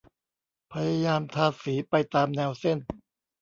[0.73, 2.77] พยายามทาสีไปตามแนวเส้น